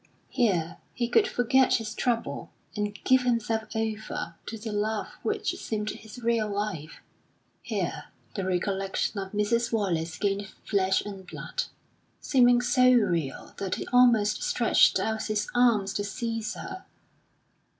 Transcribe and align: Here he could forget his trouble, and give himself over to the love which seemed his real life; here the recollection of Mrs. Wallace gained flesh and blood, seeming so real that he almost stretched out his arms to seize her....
Here 0.31 0.77
he 0.95 1.07
could 1.07 1.27
forget 1.27 1.75
his 1.75 1.93
trouble, 1.93 2.49
and 2.75 2.97
give 3.03 3.21
himself 3.21 3.75
over 3.75 4.33
to 4.47 4.57
the 4.57 4.71
love 4.71 5.09
which 5.21 5.53
seemed 5.59 5.91
his 5.91 6.17
real 6.23 6.49
life; 6.49 7.03
here 7.61 8.05
the 8.33 8.43
recollection 8.43 9.19
of 9.19 9.31
Mrs. 9.31 9.71
Wallace 9.71 10.17
gained 10.17 10.47
flesh 10.65 11.05
and 11.05 11.27
blood, 11.27 11.65
seeming 12.19 12.61
so 12.61 12.89
real 12.91 13.53
that 13.57 13.75
he 13.75 13.85
almost 13.93 14.41
stretched 14.41 14.99
out 14.99 15.27
his 15.27 15.47
arms 15.53 15.93
to 15.93 16.03
seize 16.03 16.55
her.... 16.55 16.83